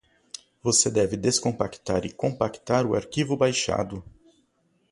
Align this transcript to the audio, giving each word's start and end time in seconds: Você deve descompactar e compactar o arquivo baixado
Você 0.63 0.89
deve 0.89 1.15
descompactar 1.15 2.07
e 2.07 2.11
compactar 2.11 2.87
o 2.87 2.95
arquivo 2.95 3.37
baixado 3.37 4.03